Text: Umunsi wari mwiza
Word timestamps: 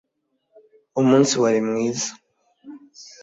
Umunsi 1.01 1.33
wari 1.41 1.59
mwiza 1.67 2.11